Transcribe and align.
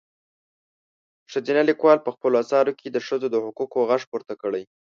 ښځينه 1.31 1.61
لیکوالو 1.69 2.05
په 2.05 2.11
خپلو 2.15 2.35
اثارو 2.43 2.77
کې 2.79 2.87
د 2.91 2.97
ښځو 3.07 3.27
د 3.31 3.35
حقونو 3.45 3.87
غږ 3.89 4.01
پورته 4.11 4.33
کړی. 4.41 4.63